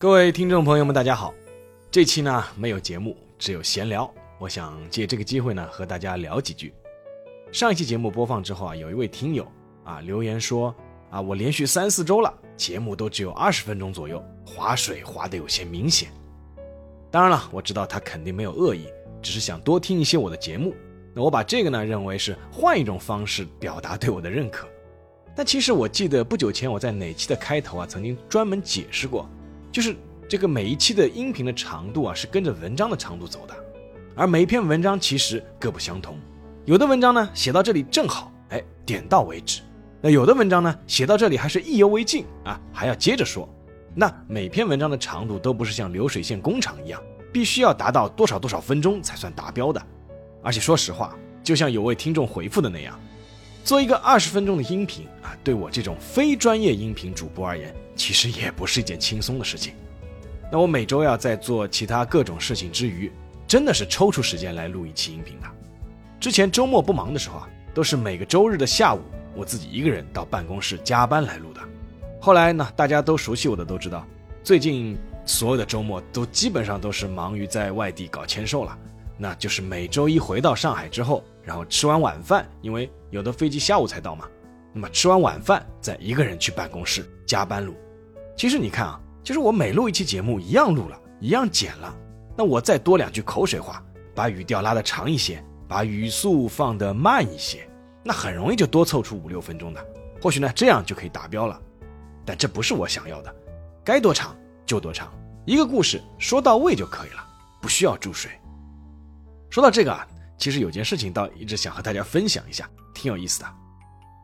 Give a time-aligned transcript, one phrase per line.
[0.00, 1.34] 各位听众朋友们，大家好。
[1.90, 4.08] 这期呢没有节目，只有闲聊。
[4.38, 6.72] 我想借这个机会呢和大家聊几句。
[7.50, 9.44] 上一期节目播放之后啊，有一位听友
[9.82, 10.72] 啊留言说
[11.10, 16.10] 啊，我连续三四周了，节目都只有二十分钟左右，划水划得有些明显。
[17.10, 18.86] 当然了，我知道他肯定没有恶意，
[19.20, 20.76] 只是想多听一些我的节目。
[21.12, 24.68] 那我把这个呢认为是换一种方式表达对我的认可。
[25.34, 29.28] 但其实我记得不久前我在哪期的开头啊，曾经专门解释过。
[29.70, 29.96] 就是
[30.28, 33.54] 这个每一期的音频的长度啊，是跟着文章的长度走的，
[34.14, 36.18] 而每一篇文章其实各不相同。
[36.64, 39.62] 有的文章呢写到这里正好，哎，点到为止；
[40.02, 43.48] 那有的文章呢写到这里还是意犹未尽啊，还要接着说。
[43.94, 49.82] 那每篇文章的长度都不是像流水线工厂一样，必须要达到多少多少分钟才算达标的。
[50.42, 52.98] 而且说实话，就像有位听众回复的那样。
[53.64, 59.74] 做一个二十分钟的音频啊，对我这种非专业音频主播而言，其实也不是一件轻松的事情。
[60.50, 63.12] 那我每周要在做其他各种事情之余，
[63.46, 65.46] 真的是抽出时间来录一期音频的。
[66.18, 69.00] 之前周末不忙的时候啊，都是每个周日的下午，
[69.34, 71.60] 我自己一个人到办公室加班来录的。
[72.20, 74.06] 后来呢，大家都熟悉我的都知道，
[74.42, 74.96] 最近
[75.26, 78.78] 所有的周末都基本上都是忙于在外地搞签售了。
[79.18, 81.22] 那就是每周一回到上海之后。
[81.44, 84.28] 然后吃完晚饭，因为有的飞机下午才到嘛，
[84.70, 87.74] 那么吃完晚饭再一个人去办公室加班录。
[88.38, 91.92] 其实你看啊，就是我每录一期节目，一样录了，一样剪了，
[92.36, 93.82] 那我再多两句口水话，
[94.14, 97.68] 把语调拉得长一些，把语速放得慢一些，
[98.04, 99.84] 那很容易就多凑出五六分钟的。
[100.22, 101.60] 或许呢，这样就可以达标了。
[102.24, 103.34] 但这不是我想要的，
[103.84, 105.12] 该多长就多长，
[105.44, 107.26] 一个故事说到位就可以了，
[107.60, 108.30] 不需要注水。
[109.50, 110.06] 说到这个啊。
[110.36, 113.46] 其实有件事情倒一直想和大家分享一下，挺有意思的。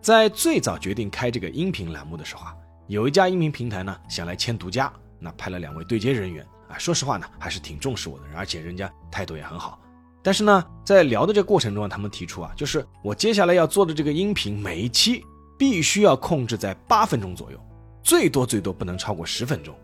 [0.00, 2.54] 在最早决定开这个音频栏目的时候啊，
[2.88, 6.78] 有一家音频平台呢想来签独家，那派了两位对接人员啊。
[6.78, 9.80] 说实话呢，还是挺重视我的，而且人家态度也很好。
[10.22, 15.24] 但是呢，在聊的这过程中，他们提出啊，就是我接下来要做的这个音频，每一期
[15.58, 17.58] 必须要控制在八分钟左右，
[18.02, 19.74] 最多最多不能超过十分钟。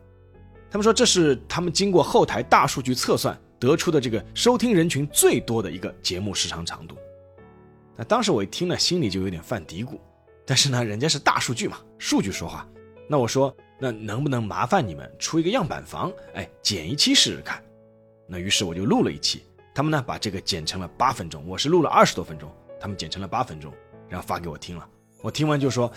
[0.71, 3.39] 他们说这是他们经过后台大数据测算。
[3.63, 6.97] 得出的这个收听人群最多的一个节目时长长度，
[7.97, 10.01] 那当时我一听呢，心里就有点犯嘀咕。
[10.45, 12.67] 但是呢，人家是大数据嘛，数据说话。
[13.09, 17.63] 那我说，那能不能麻烦你们出一个样板房，哎，剪一期试试看？
[18.27, 23.73] 那于是我就录了一期，他们呢把这个剪成了八分钟，我是录了二十多分钟，他们剪成了八分钟，
[24.09, 24.89] 然后发给我听了。
[25.21, 25.93] 我听完就说，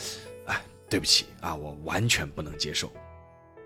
[0.45, 2.91] 哎，对不起啊，我完全不能接受。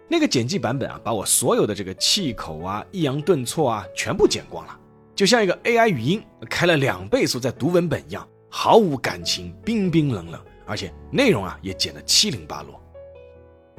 [0.08, 4.80] 那个剪辑版本啊，把我所有的这个气口啊、抑扬顿挫啊，全部剪光了，
[5.16, 12.82] 就像一个 AI 语音开了两倍速在读文本一样，毫无感情，冰冰冷冷，而且内容啊也剪得七零八落。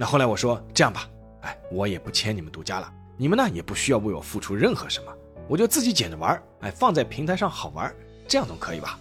[0.00, 1.06] 那后来我说这样吧，
[1.42, 5.12] 哎，我也不签你们独家了，你们呢也不需要为我付出任何什么，
[5.46, 7.94] 我就自己剪着玩，哎，放在平台上好玩，
[8.26, 8.98] 这样总可以吧？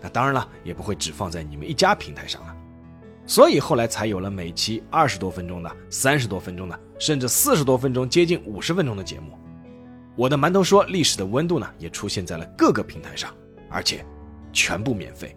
[0.00, 2.56] 那当然了，也不会只放在你们一家平台上了。
[3.24, 9.38] 所以后来才有了每期二十多分钟的、三十多分钟的，甚至四十多分钟、接近五十分钟的节目。
[10.16, 13.32] 我的馒头说历史的温度呢，也出现在了各个平台上，
[13.70, 14.04] 而且
[14.52, 15.36] 全部免费。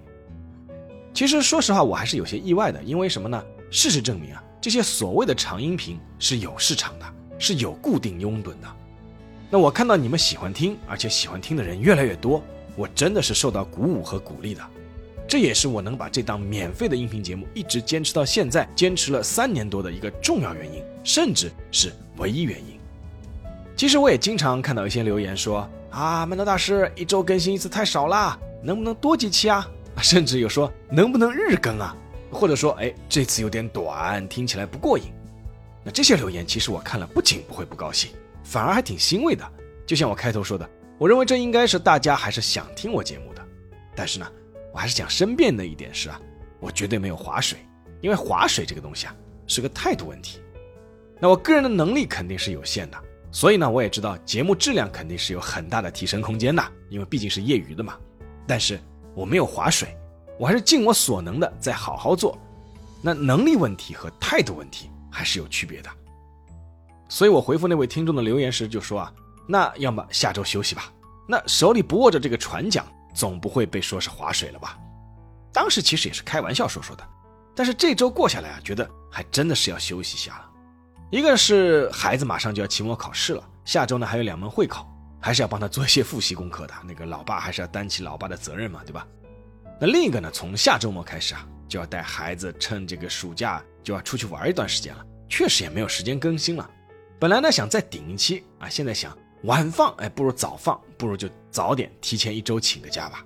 [1.14, 3.40] 其实说实话，我还是有些意外的，因为什么呢？
[3.70, 7.06] 事实证明啊，这些所谓的长音频是有市场的，
[7.38, 8.76] 是有固定拥趸的。
[9.48, 12.44] 那我看到你们喜欢听，而且喜欢听的人越来越多，
[12.76, 14.64] 我真的是受到鼓舞和鼓励的。
[15.28, 22.80] 这也是我能把这档免费的音频节目一直坚持到现在，坚持了三年多的一个重要原因，甚至是唯一原因。
[23.76, 29.70] 其实我也经常看到一些留言说啊，曼德大师一周更新一次太少啦，能不能多几期啊？
[30.02, 31.96] 甚至有说能不能日更啊？
[32.36, 35.06] 或者说哎，这次有点短，听起来不过瘾。
[35.84, 38.12] 那这些留言其实我看了不仅不会不高兴，
[38.44, 39.44] 反而还挺欣慰的。
[39.88, 43.42] 就像我开头说的，我认为这应该是大家还是想听我节目的，
[43.96, 44.32] 但是呢。
[44.74, 46.20] 我还是想申辩的一点是啊，
[46.60, 47.58] 我绝对没有划水，
[48.02, 49.16] 因为划水这个东西啊
[49.48, 50.42] 是个态度问题。
[51.18, 52.98] 那我个人的能力肯定是有限的，
[53.32, 57.98] 所以呢，我也知道节目质量肯定是有很大的提升空间的，因为毕竟是业余的嘛。
[58.46, 58.78] 但是
[59.14, 59.96] 我没有划水，
[60.40, 62.38] 我还是尽我所能的在好好做。
[63.02, 65.90] 那能力问题和态度问题还是有区别的。
[67.08, 69.14] 所以我回复那位听众的留言时就说啊，
[69.48, 70.92] 那要么下周休息吧，
[71.28, 72.86] 那手里不握着这个船桨。
[73.14, 74.78] 总不会被说是划水了吧？
[75.54, 77.08] 当时其实也是开玩笑说说的，
[77.56, 80.50] 但是这周过下来啊，觉得还真的是要休息一下了。
[81.12, 84.86] 一个是孩子马上就要期末考试了，下周呢还有两门会考，
[85.18, 86.74] 还是要帮他做一些复习功课的。
[86.86, 89.08] 那个老爸还是要担起老爸的责任嘛，对吧？
[89.80, 96.70] 那另一个呢，从下周末开始啊，就要带孩子趁这个暑假就要出去玩一段时间了，确实也没有时间更新了。
[97.20, 103.26] 本来呢想再顶一期啊，现在想晚放哎不如早放，不如就早点提前一周请个假吧。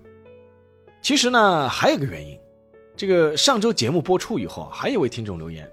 [1.01, 2.38] 其实呢还有个原因，
[2.96, 5.69] 这个上周节目播出以后，还有一位听众留言，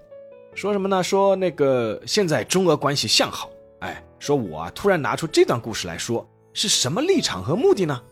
[0.55, 1.03] 说什么呢？
[1.03, 3.51] 说那个现在中俄关系向好，
[3.81, 8.03] 哎，说我啊突然拿出这段故事来说，是什么立场和目的呢？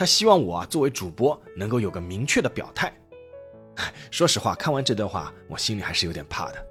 [0.00, 2.90] 他希望我啊作为主播能够有个明确的表态。
[4.10, 6.66] 说实话，看完这段话，我心里还是有点怕的。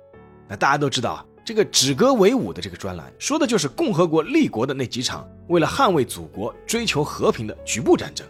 [0.47, 8.25] 那大家都知道啊，这个止戈为武的这个专栏，说的就是共和国立国的那几场为了捍卫祖国、追求和平的局部战争。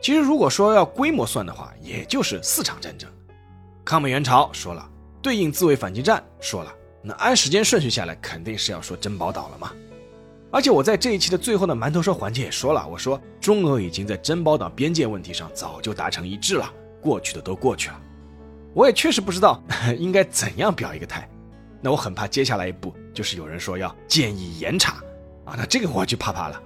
[0.00, 3.06] 其实如果说要规模算的话，也就是四场战争。
[3.84, 6.72] 抗美援朝说了，对应自卫反击战说了，
[7.02, 9.70] 那按时间顺序下来，肯定是要说珍宝岛了嘛。
[10.54, 16.72] 而且我在这一期的最后的馒头说环节也说了，我说中俄已经在珍宝岛边界问题上早就达成一致了。
[17.02, 18.00] 过去的都过去了，
[18.72, 19.60] 我也确实不知道
[19.98, 21.28] 应该怎样表一个态。
[21.80, 24.92] 那我很怕接下来一步就是有人说要建议严查
[25.44, 26.62] 啊，那这个我就怕怕了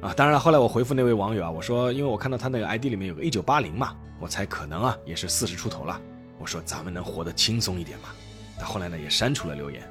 [0.00, 0.14] 啊。
[0.14, 6.00] 当然了，后来我回复那位网友啊，我说因为我看到他那个 ID 里面有个一九八零嘛，我猜可能啊也是四十出头了。
[6.38, 8.10] 我说咱们能活得轻松一点嘛。
[8.56, 9.82] 那后来呢也删除了留言。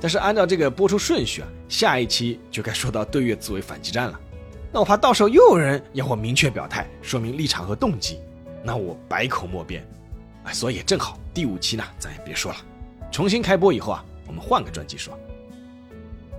[0.00, 4.20] 但是按照这个播出顺序啊，下一期就该说到对越自卫反击战了。
[4.72, 8.20] 那我怕到时候又有人要我明确表态，说明立场和动机。
[8.62, 9.86] 那我百口莫辩，
[10.44, 12.58] 哎，所以正好第五期呢，咱也别说了。
[13.10, 15.18] 重新开播以后啊，我们换个专辑说。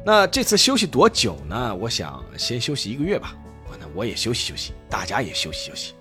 [0.05, 1.75] 那这次休息多久呢？
[1.75, 3.35] 我想先休息一个月吧。
[3.79, 5.93] 那我也休息休息，大家也休息休息。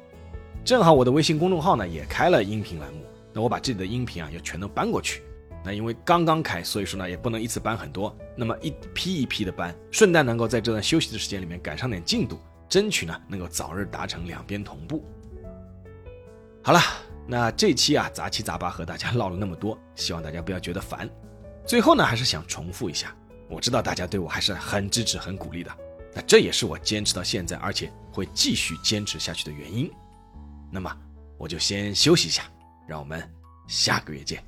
[0.65, 5.23] 正好我的微信公众号呢也开了音频栏目，那我把这里的音频啊要全都搬过去。
[5.65, 15.05] 那因为刚刚开，所以说呢也不能一次搬很多，那么一批一批的搬，顺带能够在这段休息的时间里面赶上点进度，争取呢能够早日达成两边同步。
[16.63, 16.81] 好了，
[17.27, 21.09] 那这期啊杂七杂八和大家唠了那么多，希望大家不要觉得烦。
[21.67, 23.15] 最后呢，还是想重复一下，
[23.51, 25.71] 我知道大家对我还是很支持、很鼓励的，
[26.15, 29.91] 那这也是我坚持到现在，而且会继续坚持下去的原因。
[30.71, 30.95] 那么
[31.37, 32.45] 我就先休息一下，
[32.87, 33.23] 让我们
[33.67, 34.43] 下个月见。